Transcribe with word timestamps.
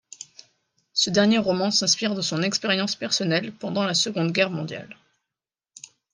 Ce 0.93 1.11
dernier 1.11 1.37
roman 1.37 1.69
s'inspire 1.69 2.15
de 2.15 2.21
son 2.23 2.41
expérience 2.41 2.95
personnelle 2.95 3.53
pendant 3.53 3.83
la 3.83 3.93
Seconde 3.93 4.31
Guerre 4.31 4.49
mondiale. 4.49 4.97